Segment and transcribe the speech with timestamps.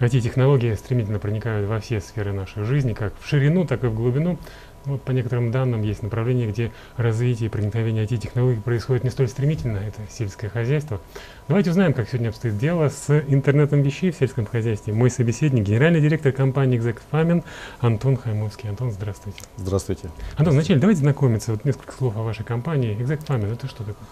[0.00, 4.38] IT-технологии стремительно проникают во все сферы нашей жизни, как в ширину, так и в глубину.
[4.84, 9.76] Вот по некоторым данным есть направление, где развитие и проникновение IT-технологий происходит не столь стремительно,
[9.78, 11.00] это сельское хозяйство.
[11.48, 14.94] Давайте узнаем, как сегодня обстоит дело с интернетом вещей в сельском хозяйстве.
[14.94, 17.44] Мой собеседник, генеральный директор компании Exact Farming
[17.80, 18.70] Антон Хаймовский.
[18.70, 19.42] Антон, здравствуйте.
[19.56, 20.10] Здравствуйте.
[20.36, 21.52] Антон, вначале давайте знакомиться.
[21.52, 22.96] Вот несколько слов о вашей компании.
[22.96, 24.06] Exact Farming, это что такое?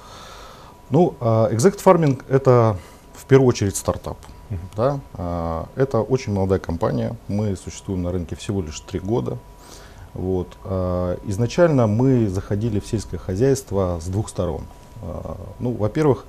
[0.91, 2.77] Ну, а, Exact Farming это
[3.15, 4.19] в первую очередь стартап.
[4.77, 5.01] Да?
[5.15, 7.17] А, это очень молодая компания.
[7.29, 9.39] Мы существуем на рынке всего лишь три года.
[10.15, 10.57] Вот.
[10.65, 14.63] А, изначально мы заходили в сельское хозяйство с двух сторон.
[15.03, 16.27] А, ну, во-первых,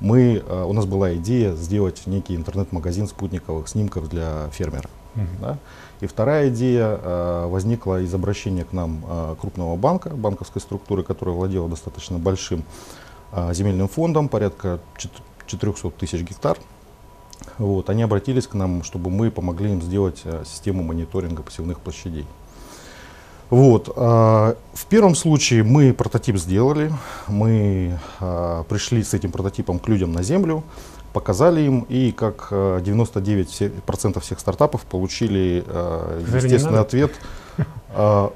[0.00, 4.88] мы, у нас была идея сделать некий интернет-магазин спутниковых снимков для фермера.
[5.16, 5.26] Uh-huh.
[5.40, 5.58] Да?
[6.00, 9.02] И вторая идея возникла из обращения к нам
[9.40, 12.62] крупного банка, банковской структуры, которая владела достаточно большим
[13.50, 14.78] земельным фондом, порядка
[15.48, 16.56] 400 тысяч гектар.
[17.58, 22.26] Вот, они обратились к нам, чтобы мы помогли им сделать систему мониторинга посевных площадей.
[23.50, 23.90] Вот.
[23.96, 26.92] А, в первом случае мы прототип сделали,
[27.28, 30.62] мы а, пришли с этим прототипом к людям на землю,
[31.12, 35.64] показали им, и как 99% а, всех стартапов получили
[36.34, 37.12] естественный ответ.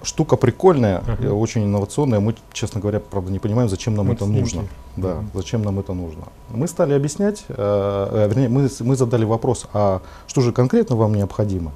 [0.03, 2.20] Штука прикольная, очень инновационная.
[2.20, 4.64] Мы, честно говоря, правда не понимаем, зачем нам это нужно.
[4.97, 6.25] Да, зачем нам это нужно.
[6.50, 11.73] Мы стали объяснять, э, вернее, мы, мы задали вопрос, а что же конкретно вам необходимо?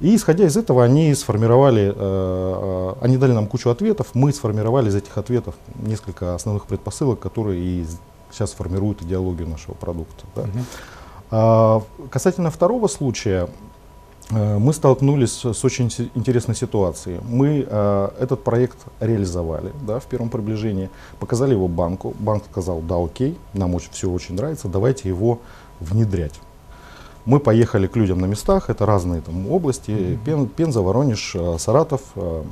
[0.00, 4.88] И исходя из этого они сформировали, э, э, они дали нам кучу ответов, мы сформировали
[4.88, 7.86] из этих ответов несколько основных предпосылок, которые и
[8.30, 10.24] сейчас формируют идеологию нашего продукта.
[10.34, 10.42] Да.
[10.42, 10.50] Угу.
[11.30, 13.48] А, касательно второго случая, э,
[14.30, 17.20] мы столкнулись с очень интересной ситуацией.
[17.28, 20.88] Мы э, этот проект реализовали да, в первом приближении,
[21.20, 22.14] показали его банку.
[22.18, 25.40] Банк сказал, да, окей, нам очень, все очень нравится, давайте его
[25.80, 26.40] внедрять.
[27.26, 30.24] Мы поехали к людям на местах, это разные там области, mm-hmm.
[30.24, 32.42] Пен, Пенза, Воронеж, э, Саратов, э,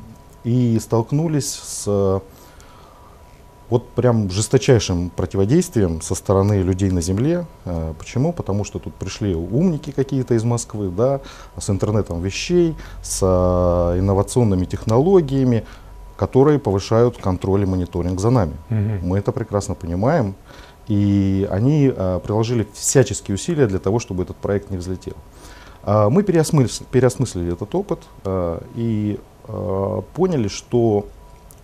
[0.45, 2.23] и столкнулись с
[3.73, 7.47] вот прям жесточайшим противодействием со стороны людей на земле.
[7.65, 8.35] Э, почему?
[8.35, 11.21] Потому что тут пришли умники какие-то из Москвы, да,
[11.57, 15.65] с интернетом вещей, с инновационными технологиями,
[16.19, 18.53] которые повышают контроль и мониторинг за нами.
[18.69, 19.07] Угу.
[19.07, 20.35] Мы это прекрасно понимаем.
[20.89, 25.15] И они а, приложили всяческие усилия для того, чтобы этот проект не взлетел.
[25.87, 28.01] Мы переосмыслили, переосмыслили этот опыт
[28.77, 29.19] и
[30.15, 31.07] поняли, что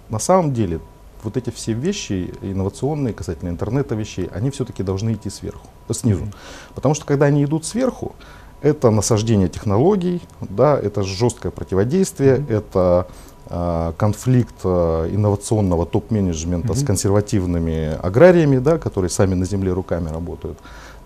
[0.08, 0.80] на самом деле
[1.22, 6.24] вот эти все вещи инновационные касательно интернета вещей, они все-таки должны идти сверху, снизу.
[6.24, 6.34] Mm-hmm.
[6.74, 8.14] Потому что когда они идут сверху,
[8.60, 12.52] это насаждение технологий, да, это жесткое противодействие, mm-hmm.
[12.52, 13.06] это
[13.46, 16.82] а, конфликт а, инновационного топ-менеджмента mm-hmm.
[16.82, 20.58] с консервативными аграриями, да, которые сами на земле руками работают.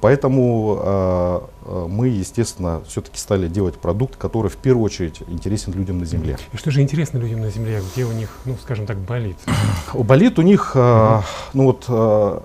[0.03, 1.41] Поэтому э,
[1.89, 6.39] мы, естественно, все-таки стали делать продукт, который в первую очередь интересен людям на земле.
[6.53, 7.81] И что же интересно людям на земле?
[7.93, 9.37] Где у них, ну, скажем так, болит?
[9.95, 11.21] Болит у них, э,
[11.53, 12.41] ну вот, э,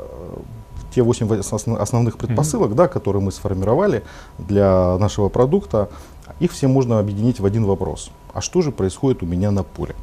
[0.94, 4.04] те 8 основных предпосылок, да, которые мы сформировали
[4.38, 5.90] для нашего продукта,
[6.40, 8.12] их все можно объединить в один вопрос.
[8.34, 9.96] А что же происходит у меня на поле?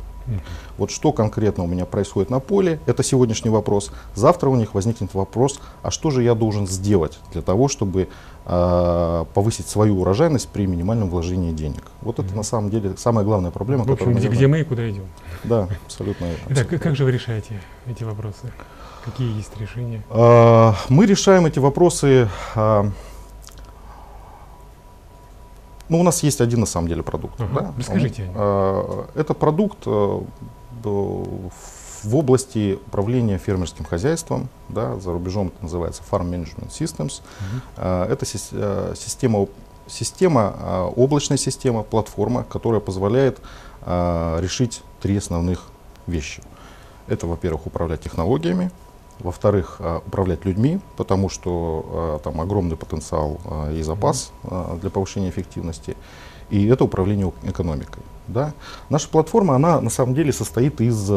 [0.79, 3.91] Вот что конкретно у меня происходит на поле, это сегодняшний вопрос.
[4.15, 8.09] Завтра у них возникнет вопрос, а что же я должен сделать для того, чтобы
[8.47, 11.83] э, повысить свою урожайность при минимальном вложении денег.
[12.01, 13.85] Вот это на самом деле самая главная проблема.
[13.85, 15.05] В общем, где, где мы и куда идем.
[15.45, 16.27] Да, абсолютно.
[16.49, 18.53] Итак, как же вы решаете эти вопросы?
[19.05, 20.03] Какие есть решения?
[20.11, 22.91] Э, мы решаем эти вопросы э,
[25.89, 27.41] ну, у нас есть один на самом деле продукт.
[27.41, 27.75] Ага, да?
[27.77, 28.25] Расскажите.
[28.35, 30.21] Он, э, это продукт э,
[32.05, 37.21] в области управления фермерским хозяйством, да, за рубежом это называется Farm Management Systems.
[37.21, 37.61] Угу.
[37.77, 39.47] Э, это си э, система,
[39.87, 43.41] система э, облачная система, платформа, которая позволяет
[43.83, 45.65] э, решить три основных
[46.07, 46.43] вещи.
[47.07, 48.71] Это, во-первых, управлять технологиями,
[49.21, 54.33] во-вторых, а, управлять людьми, потому что а, там огромный потенциал а, и запас
[54.81, 55.97] для повышения эффективности.
[56.51, 58.03] И это управление экономикой.
[58.29, 58.53] Да?
[58.91, 61.11] Наша платформа, она на самом деле состоит из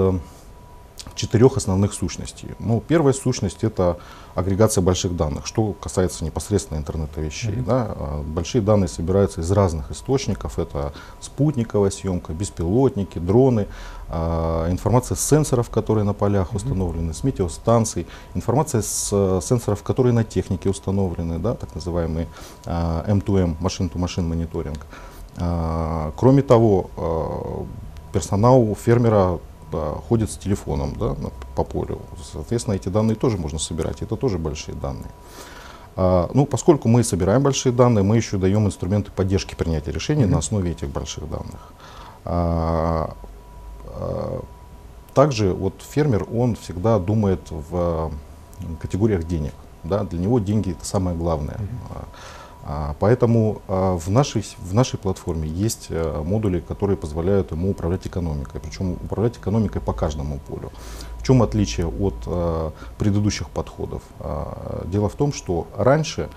[1.16, 2.50] четырех основных сущностей.
[2.60, 3.98] Ну, первая сущность это
[4.36, 7.56] агрегация больших данных, что касается непосредственно интернета вещей.
[7.56, 7.66] Mm-hmm.
[7.66, 7.96] Да,
[8.26, 10.60] большие данные собираются из разных источников.
[10.60, 13.68] Это спутниковая съемка, беспилотники, дроны,
[14.10, 16.56] а, информация с сенсоров, которые на полях mm-hmm.
[16.56, 22.28] установлены, с метеостанций, информация с а, сенсоров, которые на технике установлены, да, так называемый
[22.66, 24.86] а, M2M, машин-to-машин мониторинг.
[25.38, 27.66] А, кроме того, а,
[28.14, 29.40] персонал фермера
[29.72, 31.16] ходит с телефоном да,
[31.56, 32.02] по полю.
[32.32, 35.12] Соответственно, эти данные тоже можно собирать, это тоже большие данные.
[35.98, 40.28] А, ну, поскольку мы собираем большие данные, мы еще даем инструменты поддержки принятия решений mm-hmm.
[40.28, 41.74] на основе этих больших данных.
[42.24, 43.16] А,
[43.88, 44.44] а,
[45.16, 48.12] также вот фермер, он всегда думает в
[48.80, 49.54] категориях денег.
[49.84, 50.04] Да?
[50.04, 51.58] Для него деньги это самое главное.
[51.58, 52.06] Mm-hmm.
[52.70, 58.06] А, поэтому а, в нашей, в нашей платформе есть а, модули, которые позволяют ему управлять
[58.06, 60.72] экономикой, причем управлять экономикой по каждому полю.
[61.20, 64.02] В чем отличие от предыдущих подходов?
[64.86, 66.30] Дело в том, что раньше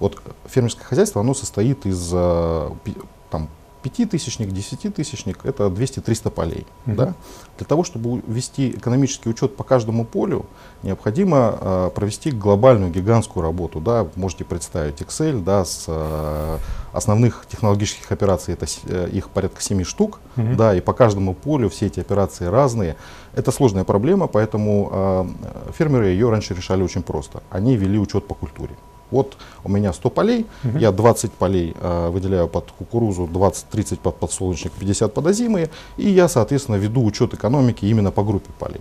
[0.00, 3.48] вот фермерское хозяйство оно состоит из там,
[3.84, 6.66] пятитысячник, десятитысячник, это 200-300 полей.
[6.86, 6.94] Mm-hmm.
[6.94, 7.14] Да?
[7.58, 10.46] Для того, чтобы вести экономический учет по каждому полю,
[10.82, 13.80] необходимо э, провести глобальную гигантскую работу.
[13.80, 14.06] Да?
[14.16, 16.58] Можете представить Excel да, с э,
[16.94, 20.56] основных технологических операций, это э, их порядка 7 штук, mm-hmm.
[20.56, 22.96] да, и по каждому полю все эти операции разные.
[23.34, 27.42] Это сложная проблема, поэтому э, фермеры ее раньше решали очень просто.
[27.50, 28.74] Они вели учет по культуре.
[29.10, 30.78] Вот у меня 100 полей, угу.
[30.78, 36.28] я 20 полей э, выделяю под кукурузу, 20-30 под подсолнечник, 50 под озимые, и я,
[36.28, 38.80] соответственно, веду учет экономики именно по группе полей.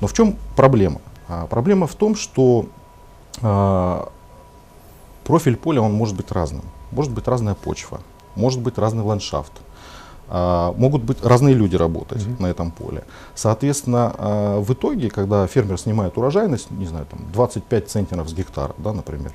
[0.00, 1.00] Но в чем проблема?
[1.28, 2.66] А, проблема в том, что
[3.42, 4.08] а,
[5.24, 6.64] профиль поля он может быть разным.
[6.90, 8.00] Может быть разная почва,
[8.34, 9.52] может быть разный ландшафт.
[10.30, 12.40] Uh, могут быть разные люди работать mm-hmm.
[12.40, 13.02] на этом поле.
[13.34, 18.72] Соответственно, uh, в итоге, когда фермер снимает урожайность, не знаю, там 25 центнеров с гектара,
[18.78, 19.32] да, например,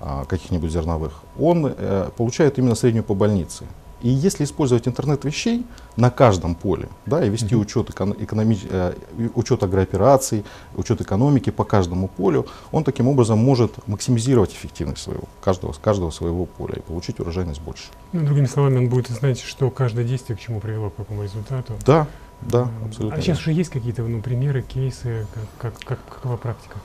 [0.00, 3.64] uh, каких-нибудь зерновых, он э, получает именно среднюю по больнице.
[4.06, 5.66] И если использовать интернет вещей
[5.96, 7.58] на каждом поле, да, и вести mm-hmm.
[7.58, 8.94] учет, экономи, э,
[9.34, 10.44] учет агроопераций,
[10.76, 16.46] учет экономики по каждому полю, он таким образом может максимизировать эффективность своего, каждого, каждого своего
[16.46, 17.86] поля и получить урожайность больше.
[18.12, 21.72] Ну, другими словами, он будет знать, что каждое действие к чему привело, к какому результату.
[21.84, 22.06] Да,
[22.42, 23.18] да, абсолютно.
[23.18, 25.26] А сейчас уже есть какие-то ну, примеры, кейсы,
[25.58, 26.78] как, как, как, какова практика?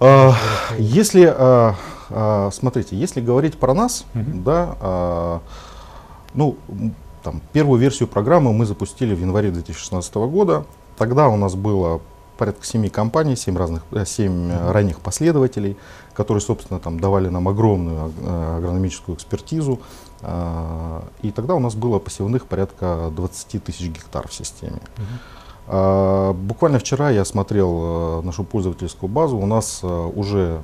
[0.00, 0.32] А,
[0.78, 1.76] если, а,
[2.08, 4.42] а, смотрите, если говорить про нас, mm-hmm.
[4.42, 5.42] да, а,
[6.34, 6.56] ну,
[7.22, 10.64] там, первую версию программы мы запустили в январе 2016 года.
[10.96, 12.00] Тогда у нас было
[12.42, 15.76] порядка семи компаний, семь разных, э, семь ранних последователей,
[16.12, 19.80] которые, собственно, там давали нам огромную э, агрономическую экспертизу.
[21.22, 24.78] И тогда у нас было посевных порядка 20 тысяч гектар в системе.
[25.66, 26.32] Uh-huh.
[26.32, 29.36] Буквально вчера я смотрел э, нашу пользовательскую базу.
[29.36, 30.60] У нас уже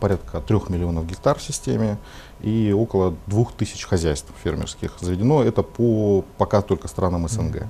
[0.00, 1.98] порядка 3 миллионов гектар в системе
[2.42, 5.42] и около 2000 хозяйств фермерских заведено.
[5.42, 7.56] Это по пока только странам СНГ.
[7.56, 7.66] Mm-hmm.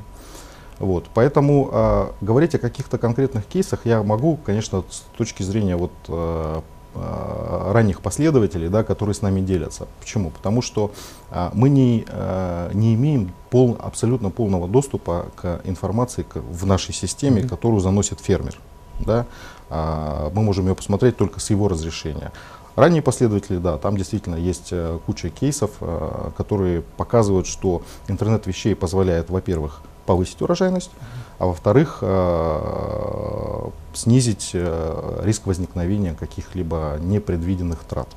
[0.78, 5.92] Вот, поэтому э, говорить о каких-то конкретных кейсах я могу, конечно, с точки зрения вот,
[6.08, 6.60] э,
[6.94, 9.86] ранних последователей, да, которые с нами делятся.
[10.00, 10.30] Почему?
[10.30, 10.92] Потому что
[11.30, 16.92] э, мы не, э, не имеем пол, абсолютно полного доступа к информации к, в нашей
[16.92, 17.48] системе, mm-hmm.
[17.48, 18.58] которую заносит фермер.
[19.00, 19.26] Да?
[19.70, 22.32] Э, мы можем ее посмотреть только с его разрешения.
[22.74, 28.74] Ранние последователи, да, там действительно есть э, куча кейсов, э, которые показывают, что интернет вещей
[28.74, 30.90] позволяет, во-первых, повысить урожайность,
[31.38, 38.08] а во-вторых, э, снизить риск возникновения каких-либо непредвиденных трат.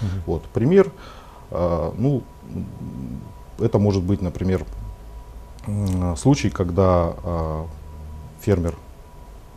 [0.00, 0.08] Угу.
[0.26, 0.90] Вот, пример,
[1.50, 2.22] ну,
[3.58, 4.64] это может быть, например,
[6.16, 7.14] случай, когда
[8.40, 8.74] фермер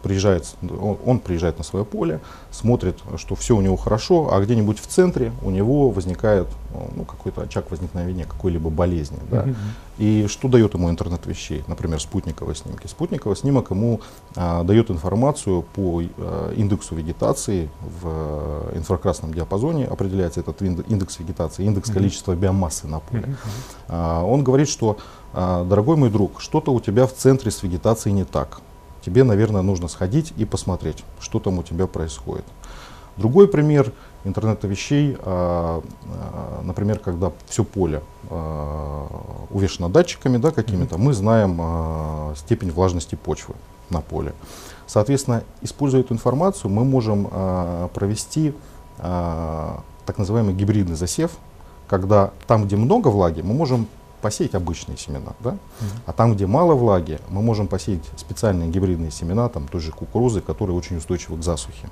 [0.06, 0.56] приезжает,
[1.04, 2.20] он, приезжает на свое поле,
[2.52, 6.48] смотрит, что все у него хорошо, а где-нибудь в центре у него возникает
[6.96, 9.18] ну, какой-то очаг возникновения какой-либо болезни.
[9.32, 9.46] Да?
[9.46, 9.56] Mm-hmm.
[9.98, 12.86] И что дает ему интернет вещей, например, спутниковые снимки?
[12.86, 14.02] Спутниковый снимок ему
[14.36, 21.66] а, дает информацию по а, индексу вегетации в а, инфракрасном диапазоне, определяется этот индекс вегетации,
[21.66, 21.94] индекс mm-hmm.
[21.94, 23.24] количества биомассы на поле.
[23.24, 23.86] Mm-hmm.
[23.88, 24.98] А, он говорит, что,
[25.34, 28.62] а, дорогой мой друг, что-то у тебя в центре с вегетацией не так
[29.06, 32.46] тебе, наверное, нужно сходить и посмотреть, что там у тебя происходит.
[33.18, 33.92] Другой пример
[34.26, 39.08] интернета вещей, а, а, например, когда все поле а,
[39.52, 43.56] увешано датчиками да, какими-то, мы знаем степень влажности почвы
[43.90, 44.34] на поле.
[44.88, 47.30] Соответственно, используя эту информацию, мы можем
[47.94, 48.54] провести
[48.98, 51.32] так называемый гибридный засев,
[51.88, 53.88] когда там, где много влаги, мы можем
[54.26, 55.52] посеять обычные семена, да?
[55.52, 55.90] Угу.
[56.08, 60.42] а там, где мало влаги, мы можем посеять специальные гибридные семена, там той же кукурузы,
[60.42, 61.90] которые очень устойчивы к засухе.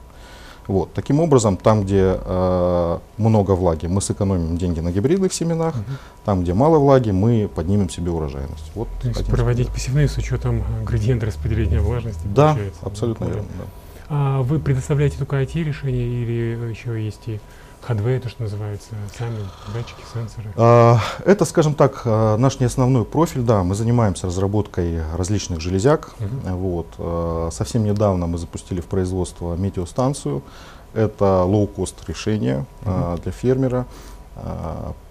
[0.66, 0.92] Вот.
[0.94, 5.84] Таким образом, там, где э, много влаги, мы сэкономим деньги на гибридных семенах, угу.
[6.26, 8.72] там, где мало влаги, мы поднимем себе урожайность.
[8.74, 9.84] Вот То есть проводить способ.
[9.84, 12.26] посевные с учетом градиента распределения влажности?
[12.26, 13.46] Да, абсолютно верно.
[13.60, 13.66] Да.
[14.10, 17.40] А вы предоставляете только IT-решения или еще есть и
[17.86, 19.40] Ходвей, то, что называется, сами
[19.74, 20.54] датчики, сенсоры?
[20.56, 26.12] А, это, скажем так, а, наш не основной профиль, да, мы занимаемся разработкой различных железяк.
[26.18, 26.56] Uh-huh.
[26.56, 26.88] Вот.
[26.98, 30.44] А, совсем недавно мы запустили в производство метеостанцию.
[30.94, 33.22] Это лоу-кост решение uh-huh.
[33.22, 33.86] для фермера.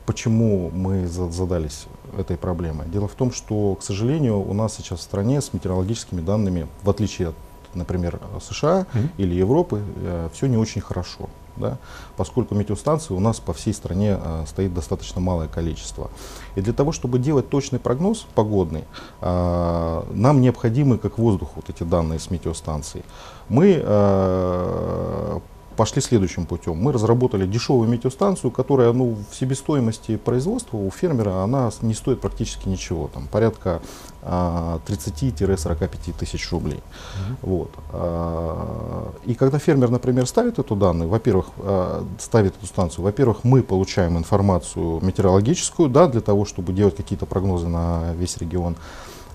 [0.07, 1.87] Почему мы задались
[2.19, 2.89] этой проблемой?
[2.89, 6.91] Дело в том, что, к сожалению, у нас сейчас в стране с метеорологическими данными, в
[6.91, 7.35] отличие от,
[7.75, 9.09] например, США mm-hmm.
[9.19, 11.29] или Европы, э, все не очень хорошо.
[11.57, 11.79] Да?
[12.17, 16.11] Поскольку метеостанций у нас по всей стране э, стоит достаточно малое количество.
[16.55, 18.85] И для того, чтобы делать точный прогноз погодный,
[19.21, 23.05] э, нам необходимы как воздух вот эти данные с метеостанций.
[23.49, 25.41] Мы э,
[25.77, 26.77] пошли следующим путем.
[26.77, 32.69] Мы разработали дешевую метеостанцию, которая ну, в себестоимости производства у фермера она не стоит практически
[32.69, 33.83] ничего, там, порядка
[34.23, 36.79] а, 30-45 тысяч рублей.
[36.79, 37.37] Mm-hmm.
[37.43, 37.71] Вот.
[37.93, 43.63] А, и когда фермер, например, ставит эту данную, во-первых, а, ставит эту станцию, во-первых, мы
[43.63, 48.77] получаем информацию метеорологическую, да, для того, чтобы делать какие-то прогнозы на весь регион.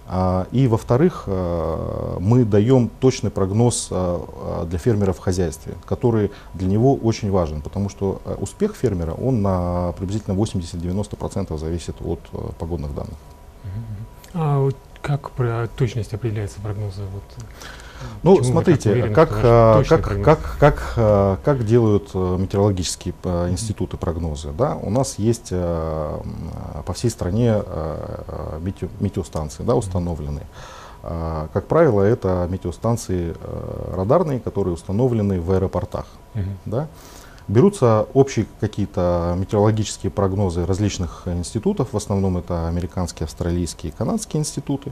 [0.10, 6.68] А, и во-вторых, а, мы даем точный прогноз а, для фермера в хозяйстве, который для
[6.68, 12.20] него очень важен, потому что успех фермера, он на приблизительно 80-90% зависит от
[12.58, 13.18] погодных данных.
[14.34, 14.70] А
[15.02, 15.32] как
[15.76, 17.04] точность определяется прогноза?
[18.24, 23.14] Ну, Почему смотрите, уверены, как, а, как, как, как, как, а, как делают э, метеорологические
[23.50, 24.52] институты прогнозы.
[24.58, 24.76] Да?
[24.76, 27.62] У нас есть по всей стране
[28.60, 30.42] метео, метеостанции да, установлены.
[31.02, 33.36] Как правило, это метеостанции
[33.94, 36.06] радарные, которые установлены в аэропортах.
[36.34, 36.44] Uh-huh.
[36.66, 36.88] Да?
[37.48, 44.92] Берутся общие какие-то метеорологические прогнозы различных институтов, в основном это американские, австралийские, канадские институты.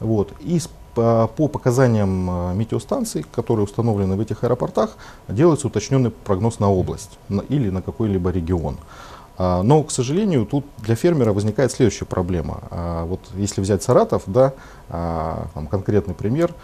[0.00, 0.32] Вот.
[0.40, 0.60] И
[0.94, 4.96] по, по показаниям э, метеостанций, которые установлены в этих аэропортах,
[5.28, 8.78] делается уточненный прогноз на область или на какой-либо регион.
[9.36, 12.60] А, но, к сожалению, тут для фермера возникает следующая проблема.
[12.70, 14.52] А, вот если взять Саратов, да,
[14.88, 16.54] а, там конкретный пример,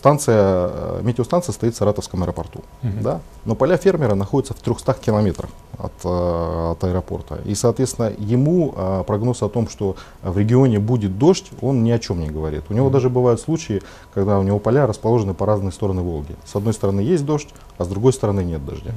[0.00, 2.92] станция, э, метеостанция стоит в Саратовском аэропорту, угу.
[3.02, 7.38] да, но поля фермера находятся в 300 километрах от, э, от аэропорта.
[7.44, 11.98] И, соответственно, ему а, прогноз о том, что в регионе будет дождь, он ни о
[11.98, 12.64] чем не говорит.
[12.70, 12.94] У него угу.
[12.94, 13.82] даже бывают случаи,
[14.14, 16.34] когда у него поля расположены по разные стороны Волги.
[16.46, 18.92] С одной стороны есть дождь, а с другой стороны нет дождя.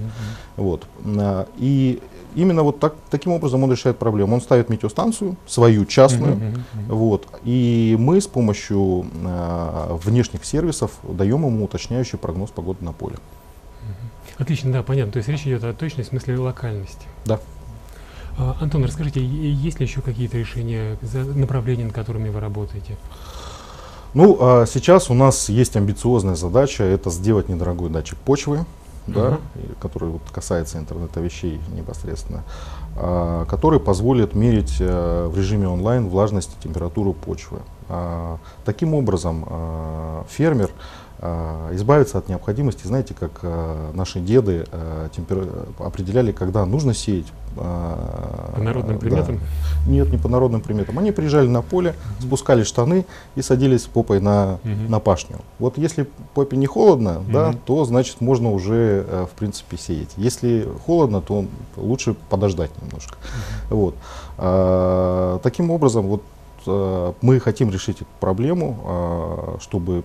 [0.57, 0.63] Угу.
[0.63, 0.83] Вот.
[1.57, 2.01] И
[2.36, 4.36] именно вот так, таким образом он решает проблему.
[4.36, 6.96] Он ставит метеостанцию, свою частную, uh-huh, uh-huh.
[6.96, 13.16] вот, и мы с помощью э, внешних сервисов даем ему уточняющий прогноз погоды на поле.
[13.16, 14.42] Uh-huh.
[14.42, 15.12] Отлично, да, понятно.
[15.12, 17.06] То есть речь идет о точности, в смысле локальности.
[17.25, 17.40] Да.
[18.38, 20.98] А, Антон, расскажите, есть ли еще какие-то решения,
[21.36, 22.98] направления, над которыми вы работаете?
[24.13, 28.66] Ну, а сейчас у нас есть амбициозная задача, это сделать недорогой датчик почвы
[29.07, 29.77] да, uh-huh.
[29.81, 32.43] который вот касается интернета вещей непосредственно,
[32.95, 37.60] а, который позволит мерить а, в режиме онлайн влажность и температуру почвы.
[37.89, 40.72] А, таким образом, а, фермер
[41.72, 45.48] избавиться от необходимости, знаете, как а, наши деды а, темпер...
[45.80, 47.27] определяли, когда нужно сеять.
[47.56, 49.38] По народным приметам?
[49.38, 49.92] Да.
[49.92, 51.00] Нет, не по народным приметам.
[51.00, 54.89] Они приезжали на поле, спускали штаны и садились попой на, uh-huh.
[54.89, 55.38] на пашню.
[55.60, 57.32] Вот если попе не холодно, uh-huh.
[57.32, 60.10] да, то значит можно уже, в принципе, сеять.
[60.18, 61.46] Если холодно, то
[61.77, 63.15] лучше подождать немножко.
[63.15, 63.75] Uh-huh.
[63.75, 63.96] Вот.
[64.39, 66.24] А, таким образом, вот
[67.22, 70.03] мы хотим решить эту проблему, чтобы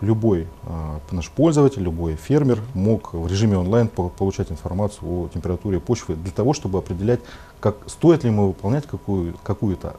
[0.00, 5.80] любой а, наш пользователь, любой фермер мог в режиме онлайн по получать информацию о температуре
[5.80, 7.20] почвы для того, чтобы определять,
[7.60, 9.96] как, стоит ли ему выполнять какую, какую-то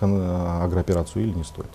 [0.00, 1.70] агрооперацию или не стоит.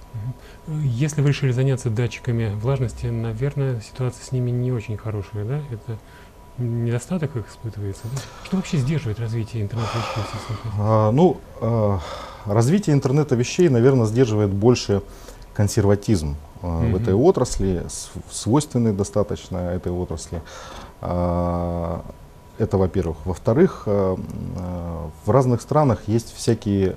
[0.67, 5.61] Если вы решили заняться датчиками влажности, наверное, ситуация с ними не очень хорошая, да?
[5.71, 5.97] Это
[6.57, 8.03] недостаток их испытывается?
[8.13, 8.21] Да?
[8.43, 10.57] Что вообще сдерживает развитие интернета вещей?
[10.77, 11.99] А, ну, а,
[12.45, 15.01] развитие интернета вещей, наверное, сдерживает больше
[15.53, 16.91] консерватизм mm-hmm.
[16.91, 17.83] в этой отрасли,
[18.31, 20.41] свойственный достаточно этой отрасли.
[21.01, 22.03] А,
[22.59, 23.17] это, во-первых.
[23.25, 26.95] Во-вторых, э, э, в разных странах есть всякие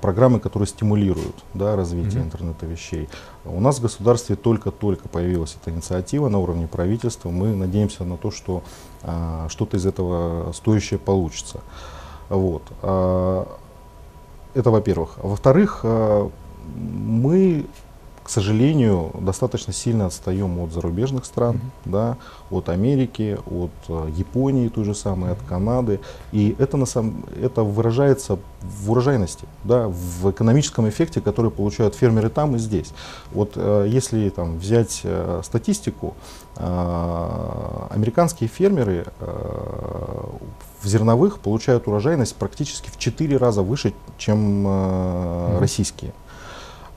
[0.00, 2.24] программы, которые стимулируют да, развитие mm-hmm.
[2.24, 3.08] интернета вещей.
[3.44, 7.30] У нас в государстве только-только появилась эта инициатива на уровне правительства.
[7.30, 8.62] Мы надеемся на то, что
[9.48, 11.60] что-то из этого стоящее получится.
[12.28, 12.62] Вот.
[14.54, 15.16] Это во-первых.
[15.16, 15.84] Во-вторых,
[16.76, 17.66] мы
[18.28, 21.90] к сожалению, достаточно сильно отстаем от зарубежных стран, mm-hmm.
[21.90, 22.16] да,
[22.50, 25.98] от Америки, от э, Японии той же самой, от Канады.
[26.30, 32.28] И это, на самом, это выражается в урожайности, да, в экономическом эффекте, который получают фермеры
[32.28, 32.92] там и здесь.
[33.32, 36.14] Вот э, если там, взять э, статистику,
[36.56, 39.06] американские фермеры
[40.82, 45.58] в зерновых получают урожайность практически в 4 раза выше, чем э, mm-hmm.
[45.60, 46.12] российские.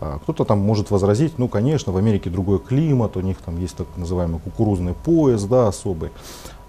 [0.01, 3.77] А, кто-то там может возразить, ну, конечно, в Америке другой климат, у них там есть
[3.77, 6.09] так называемый кукурузный пояс, да, особый.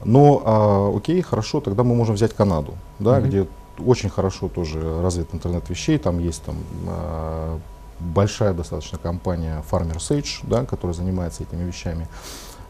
[0.04, 3.26] Но, а, окей, хорошо, тогда мы можем взять Канаду, да, mm-hmm.
[3.26, 3.46] где
[3.78, 7.58] очень хорошо тоже развит интернет вещей, там есть там а,
[8.00, 12.06] большая достаточно компания Farmer Sage, да, которая занимается этими вещами.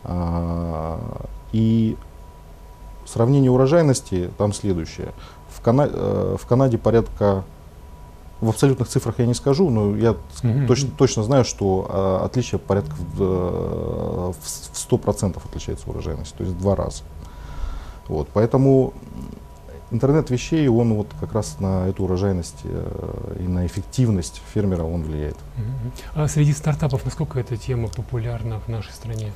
[0.04, 1.96] А, и
[3.04, 5.12] сравнение урожайности там следующее.
[5.50, 7.44] В, Кана- э, в Канаде порядка
[8.42, 10.66] в абсолютных цифрах я не скажу, но я mm-hmm.
[10.66, 16.56] точно, точно знаю, что а, отличие порядка в, э, в 100% отличается урожайность, то есть
[16.56, 17.04] в два раза.
[18.08, 18.94] Вот, поэтому
[19.92, 25.04] интернет вещей, он вот как раз на эту урожайность э, и на эффективность фермера он
[25.04, 25.36] влияет.
[25.36, 25.92] Mm-hmm.
[26.16, 29.32] А среди стартапов насколько эта тема популярна в нашей стране?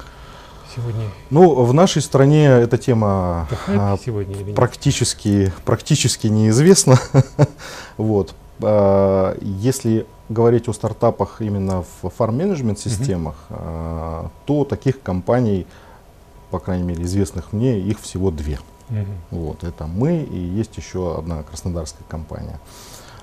[0.74, 1.04] сегодня?
[1.30, 6.98] Ну, в нашей стране эта тема а, сегодня, практически, практически неизвестна.
[7.96, 8.34] вот.
[8.62, 14.30] А, если говорить о стартапах именно в фарм-менеджмент системах, mm-hmm.
[14.44, 15.66] то таких компаний,
[16.50, 18.58] по крайней мере, известных мне, их всего две.
[18.88, 19.06] Mm-hmm.
[19.30, 22.58] Вот, это мы и есть еще одна краснодарская компания.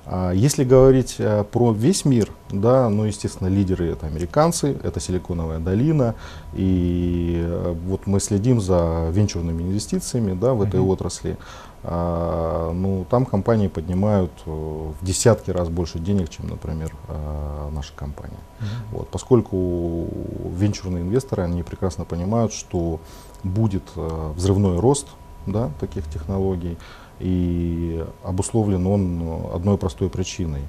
[0.05, 5.59] А, если говорить э, про весь мир, да, ну, естественно, лидеры это американцы, это Силиконовая
[5.59, 6.15] долина,
[6.53, 10.91] и э, вот мы следим за венчурными инвестициями, да, в этой mm-hmm.
[10.91, 11.37] отрасли.
[11.85, 17.91] А, ну, там компании поднимают э, в десятки раз больше денег, чем, например, а, наша
[17.93, 18.39] компания.
[18.59, 18.65] Mm-hmm.
[18.91, 20.07] Вот, поскольку
[20.55, 23.01] венчурные инвесторы, они прекрасно понимают, что
[23.43, 25.07] будет э, взрывной рост
[25.45, 26.77] да, таких технологий,
[27.19, 30.61] и обусловлен он одной простой причиной.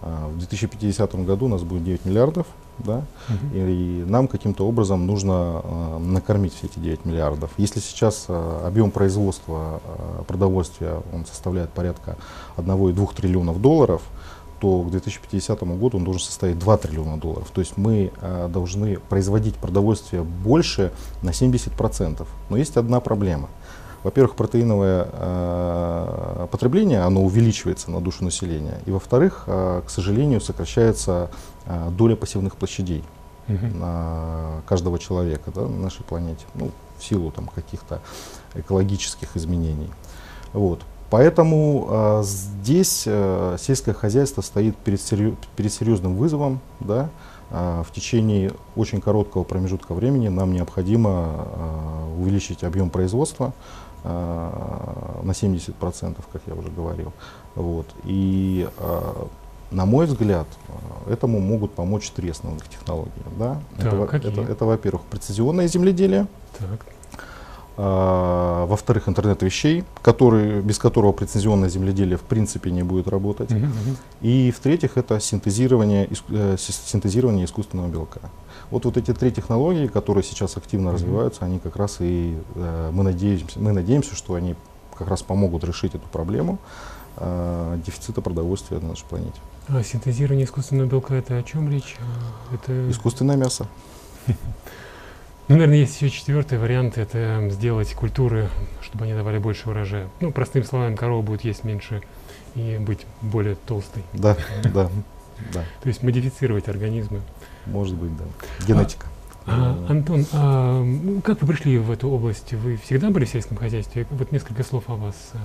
[0.00, 2.46] В 2050 году у нас будет 9 миллиардов,
[2.78, 3.54] да, угу.
[3.54, 7.50] и, и нам каким-то образом нужно э, накормить все эти 9 миллиардов.
[7.56, 12.16] Если сейчас э, объем производства э, продовольствия он составляет порядка
[12.56, 14.02] 1,2 триллионов долларов,
[14.60, 17.50] то к 2050 году он должен составить 2 триллиона долларов.
[17.52, 22.26] То есть мы э, должны производить продовольствие больше на 70%.
[22.48, 23.48] Но есть одна проблема–
[24.02, 28.80] во-первых, протеиновое э, потребление, оно увеличивается на душу населения.
[28.86, 31.30] И во-вторых, э, к сожалению, сокращается
[31.66, 33.04] э, доля пассивных площадей
[33.48, 33.66] угу.
[33.78, 36.44] на каждого человека да, на нашей планете.
[36.54, 38.00] Ну, в силу там, каких-то
[38.54, 39.90] экологических изменений.
[40.52, 40.80] Вот.
[41.10, 46.60] Поэтому э, здесь э, сельское хозяйство стоит перед, серьез, перед серьезным вызовом.
[46.80, 47.10] Да?
[47.50, 53.52] Э, в течение очень короткого промежутка времени нам необходимо э, увеличить объем производства,
[54.04, 57.12] на 70%, как я уже говорил.
[57.54, 57.86] Вот.
[58.04, 59.26] И э,
[59.72, 60.46] на мой взгляд,
[61.06, 63.10] э, этому могут помочь три основных технологии.
[63.38, 63.60] Да?
[63.78, 66.26] Так, это, это, это, во-первых, прецизионное земледелие.
[66.58, 66.86] Так.
[67.78, 73.50] А, во-вторых, интернет вещей, который, без которого прецизионное земледелие в принципе не будет работать.
[73.50, 73.96] Uh-huh, uh-huh.
[74.20, 78.20] И в-третьих, это синтезирование, э, синтезирование искусственного белка.
[78.72, 80.94] Вот, вот эти три технологии, которые сейчас активно mm-hmm.
[80.94, 84.56] развиваются, они как раз и э, мы, надеемся, мы надеемся, что они
[84.96, 86.58] как раз помогут решить эту проблему
[87.18, 89.38] э, дефицита продовольствия на нашей планете.
[89.68, 91.96] А синтезирование искусственного белка это о чем речь?
[92.50, 92.90] Это...
[92.90, 93.68] Искусственное мясо.
[95.48, 98.48] Ну, наверное, есть еще четвертый вариант, это сделать культуры,
[98.80, 100.08] чтобы они давали больше урожая.
[100.20, 102.00] Ну, простым словами, корова будет есть меньше
[102.54, 104.04] и быть более толстой.
[104.14, 104.36] Да,
[104.72, 104.88] да,
[105.52, 105.64] да.
[105.82, 107.20] То есть модифицировать организмы.
[107.66, 108.24] Может быть, да.
[108.66, 109.06] Генетика.
[109.46, 110.84] А, а, Антон, а
[111.24, 112.52] как вы пришли в эту область?
[112.52, 114.06] Вы всегда были в сельском хозяйстве?
[114.10, 115.16] Вот несколько слов о вас.
[115.32, 115.38] Э.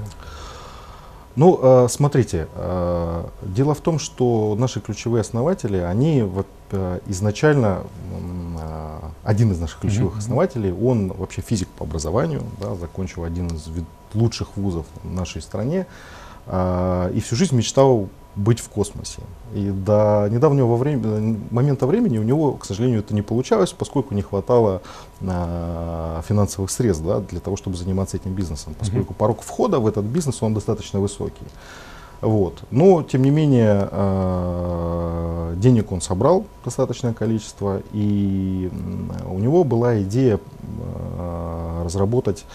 [1.36, 6.48] Ну, э, смотрите, э, дело в том, что наши ключевые основатели, они вот
[7.08, 7.84] изначально,
[9.24, 10.20] один из наших ключевых mm-hmm.
[10.20, 13.68] основателей, он вообще физик по образованию, да, закончил один из
[14.14, 15.86] лучших вузов в нашей стране,
[16.48, 19.22] и всю жизнь мечтал быть в космосе.
[19.54, 24.22] И до недавнего время, момента времени у него, к сожалению, это не получалось, поскольку не
[24.22, 24.82] хватало
[25.22, 29.18] а, финансовых средств да, для того, чтобы заниматься этим бизнесом, поскольку mm-hmm.
[29.18, 31.46] порог входа в этот бизнес он достаточно высокий.
[32.22, 32.64] Вот.
[32.72, 38.72] Но, тем не менее, э, денег он собрал достаточное количество, и
[39.30, 42.46] у него была идея э, разработать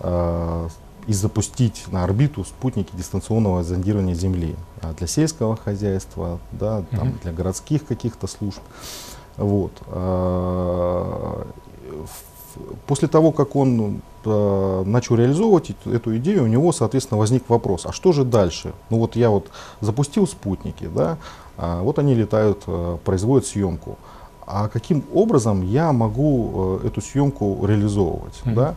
[0.00, 0.68] э,
[1.06, 7.22] и запустить на орбиту спутники дистанционного зондирования Земли а для сельского хозяйства, да, там, mm-hmm.
[7.22, 8.60] для городских каких-то служб.
[9.36, 9.72] Вот.
[9.86, 11.46] А,
[12.86, 17.92] после того, как он а, начал реализовывать эту идею, у него, соответственно, возник вопрос, а
[17.92, 18.72] что же дальше?
[18.90, 19.48] Ну вот я вот
[19.80, 21.18] запустил спутники, да,
[21.56, 22.64] а, вот они летают,
[23.04, 23.98] производят съемку.
[24.46, 28.40] А каким образом я могу эту съемку реализовывать?
[28.44, 28.54] Mm-hmm.
[28.54, 28.74] Да?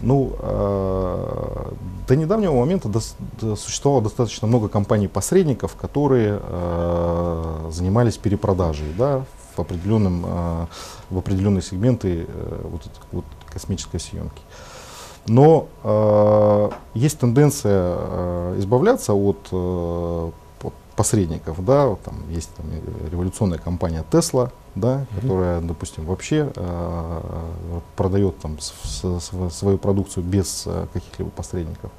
[0.00, 1.72] Ну, э,
[2.06, 3.00] до недавнего момента до,
[3.40, 9.24] до, существовало достаточно много компаний-посредников, которые э, занимались перепродажей да,
[9.58, 10.66] в, определенном, э,
[11.10, 14.42] в определенные сегменты э, вот, вот, космической съемки.
[15.26, 20.30] Но э, есть тенденция э, избавляться от э,
[20.98, 22.66] посредников, да, там есть там,
[23.12, 25.20] революционная компания Tesla, да, mm-hmm.
[25.20, 27.20] которая, допустим, вообще э,
[27.94, 31.92] продает там с, с, свою продукцию без э, каких-либо посредников.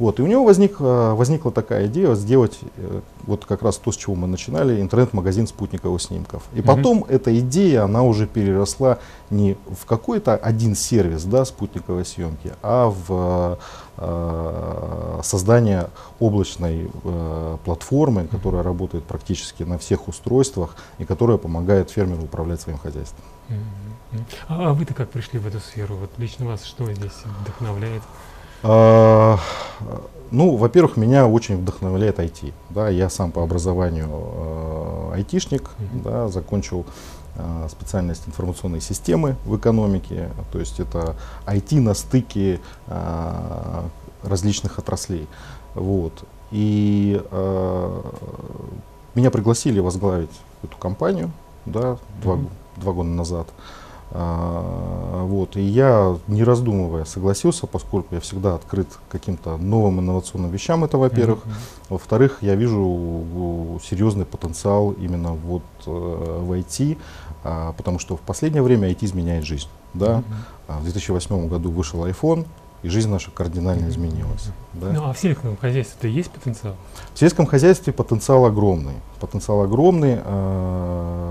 [0.00, 3.92] Вот, и у него возник, э, возникла такая идея сделать э, вот как раз то,
[3.92, 6.42] с чего мы начинали, интернет-магазин спутниковых снимков.
[6.54, 12.54] И потом эта идея, она уже переросла не в какой-то один сервис да, спутниковой съемки,
[12.62, 13.58] а в
[13.98, 22.22] э, создание облачной э, платформы, которая работает практически на всех устройствах и которая помогает фермеру
[22.22, 23.22] управлять своим хозяйством.
[24.48, 25.96] А, а вы-то как пришли в эту сферу?
[25.96, 28.02] Вот лично вас что здесь вдохновляет?
[28.62, 29.38] А,
[30.30, 32.52] ну, во-первых, меня очень вдохновляет IT.
[32.70, 36.02] Да, я сам по образованию э, айтишник, mm-hmm.
[36.04, 36.86] да, закончил
[37.36, 40.28] э, специальность информационной системы в экономике.
[40.52, 43.82] То есть это IT на стыке э,
[44.22, 45.26] различных отраслей.
[45.74, 46.12] Вот.
[46.52, 48.02] И э,
[49.14, 50.30] меня пригласили возглавить
[50.62, 51.32] эту компанию
[51.66, 51.98] да, mm-hmm.
[52.22, 52.38] два,
[52.76, 53.48] два года назад.
[53.48, 53.54] А,
[54.12, 60.98] вот, и я, не раздумывая, согласился, поскольку я всегда открыт каким-то новым инновационным вещам, это
[60.98, 61.44] во-первых.
[61.44, 61.90] Mm-hmm.
[61.90, 66.98] Во-вторых, я вижу серьезный потенциал именно вот э, в IT,
[67.44, 69.68] а, потому что в последнее время IT изменяет жизнь.
[69.94, 70.24] Да?
[70.68, 70.80] Mm-hmm.
[70.80, 72.46] В 2008 году вышел iPhone,
[72.82, 73.90] и жизнь наша кардинально mm-hmm.
[73.90, 74.48] изменилась.
[74.72, 74.92] Да?
[74.92, 76.74] Ну а в сельском хозяйстве есть потенциал?
[77.14, 78.94] В сельском хозяйстве потенциал огромный.
[79.20, 80.18] Потенциал огромный.
[80.24, 81.29] Э,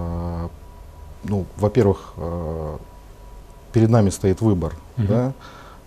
[1.23, 2.77] ну, во-первых, э,
[3.73, 5.07] перед нами стоит выбор, угу.
[5.07, 5.33] да,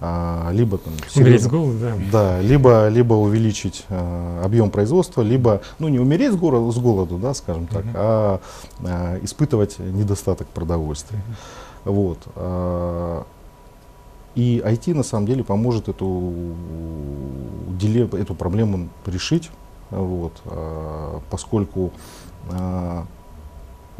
[0.05, 1.95] а, либо там умереть с голоду, да.
[2.11, 7.19] да, либо либо увеличить а, объем производства, либо ну не умереть с, голоду, с голоду,
[7.19, 8.41] да, скажем так, uh а,
[8.85, 11.21] а испытывать недостаток продовольствия,
[11.85, 12.19] uh вот.
[12.35, 13.25] А,
[14.35, 16.33] и IT на самом деле поможет эту
[17.81, 19.51] эту проблему решить,
[19.91, 21.93] вот, а, поскольку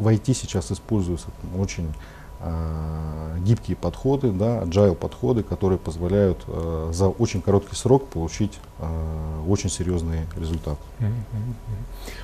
[0.03, 1.93] в IT сейчас используются очень
[2.39, 9.43] э, гибкие подходы, да, agile подходы, которые позволяют э, за очень короткий срок получить э,
[9.47, 10.81] очень серьезные результаты.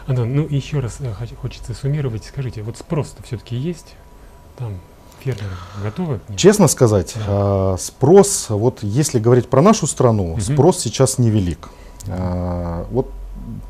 [0.06, 2.26] Антон, ну еще раз э, хочется суммировать.
[2.26, 3.96] Скажите, вот спрос-то все-таки есть?
[4.58, 4.80] Там
[5.22, 6.20] фермеры готовы?
[6.36, 7.78] Честно сказать, да.
[7.78, 10.42] спрос, вот если говорить про нашу страну, угу.
[10.42, 11.70] спрос сейчас невелик.
[12.06, 13.12] Вот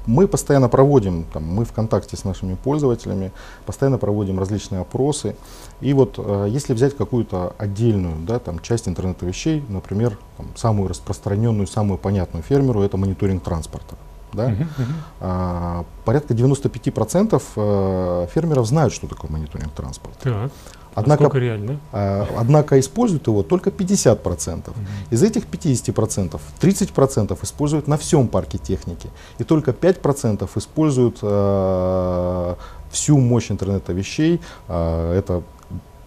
[0.05, 3.31] мы постоянно проводим, там, мы в контакте с нашими пользователями,
[3.65, 5.35] постоянно проводим различные опросы.
[5.81, 10.89] И вот э, если взять какую-то отдельную да, там, часть интернета вещей, например, там, самую
[10.89, 13.95] распространенную, самую понятную фермеру, это мониторинг транспорта.
[14.31, 14.51] Да?
[14.51, 14.85] Uh-huh, uh-huh.
[15.21, 20.19] А, порядка 95% э, фермеров знают, что такое мониторинг транспорта.
[20.21, 20.51] Так.
[20.99, 21.79] Однако, реально?
[21.91, 24.69] Э, однако используют его только 50%.
[24.69, 24.75] Угу.
[25.11, 29.09] Из этих 50% 30% используют на всем парке техники.
[29.39, 32.55] И только 5% используют э,
[32.91, 34.39] всю мощь интернета вещей.
[34.67, 35.43] Э, это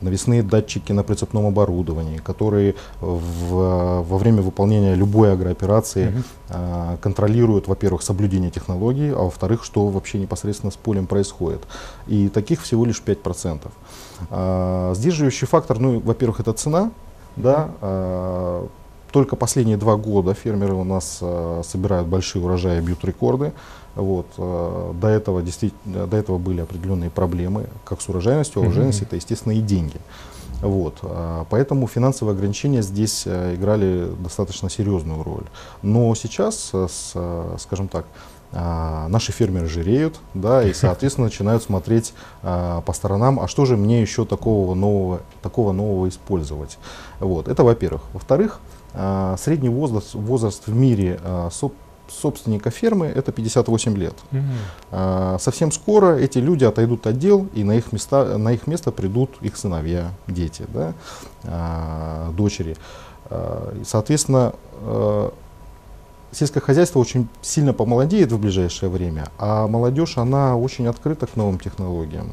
[0.02, 6.22] навесные датчики на прицепном оборудовании, которые в, во время выполнения любой агрооперации угу.
[6.50, 11.62] э, контролируют, во-первых, соблюдение технологий, а во-вторых, что вообще непосредственно с полем происходит.
[12.08, 13.60] И таких всего лишь 5%.
[14.30, 16.90] А, сдерживающий фактор, ну, во-первых, это цена,
[17.36, 18.66] да, а,
[19.10, 23.52] только последние два года фермеры у нас а, собирают большие урожаи, бьют рекорды.
[23.94, 29.02] Вот, а, до этого действительно, до этого были определенные проблемы, как с урожайностью, а урожайность
[29.02, 29.06] mm-hmm.
[29.06, 29.98] это, естественно, и деньги.
[30.62, 35.44] Вот, а, поэтому финансовые ограничения здесь а, играли достаточно серьезную роль.
[35.82, 37.14] Но сейчас, с,
[37.58, 38.06] скажем так,
[38.52, 43.76] а, наши фермеры жиреют, да, и, соответственно, начинают смотреть а, по сторонам, а что же
[43.76, 46.78] мне еще такого нового, такого нового использовать.
[47.18, 48.02] Вот, это во-первых.
[48.12, 48.60] Во-вторых,
[48.94, 51.48] а, средний возраст, возраст в мире а,
[52.08, 54.14] собственника фермы это 58 лет.
[54.30, 54.40] Угу.
[54.90, 58.92] А, совсем скоро эти люди отойдут от дел, и на их, места, на их место
[58.92, 60.94] придут их сыновья, дети, да,
[61.44, 62.76] а, дочери.
[63.26, 64.52] А, соответственно,
[66.32, 71.58] сельское хозяйство очень сильно помолодеет в ближайшее время, а молодежь, она очень открыта к новым
[71.58, 72.32] технологиям.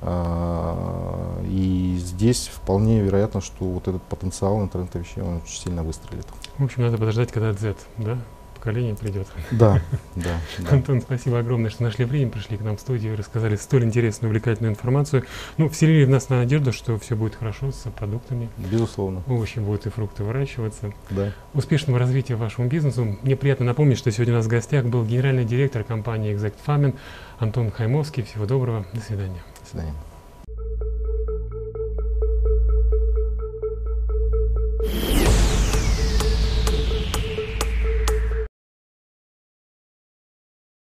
[0.00, 6.26] А, И здесь вполне вероятно, что вот этот потенциал интернета вещей он очень сильно выстрелит.
[6.56, 8.18] В общем, надо подождать, когда Z, да,
[8.58, 9.26] поколение придет.
[9.50, 9.80] Да,
[10.16, 10.70] да, да.
[10.70, 14.72] Антон, спасибо огромное, что нашли время, пришли к нам в студию, рассказали столь интересную, увлекательную
[14.72, 15.24] информацию.
[15.56, 18.48] Ну, вселили в нас надежду, что все будет хорошо с продуктами.
[18.58, 20.92] Безусловно, Овощи будут и фрукты выращиваться.
[21.10, 21.32] да.
[21.54, 23.16] Успешного развития вашему бизнесу.
[23.22, 26.94] Мне приятно напомнить, что сегодня у нас в гостях был генеральный директор компании Exact Farming
[27.38, 28.22] Антон Хаймовский.
[28.22, 28.84] Всего доброго.
[28.92, 29.42] До свидания.
[29.62, 30.07] До свидания.